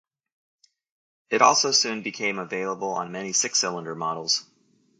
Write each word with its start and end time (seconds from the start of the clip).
It 1.29 1.43
also 1.43 1.69
soon 1.69 2.01
became 2.01 2.39
available 2.39 2.89
on 2.89 3.11
many 3.11 3.33
six-cylinder 3.33 3.93
models. 3.93 4.43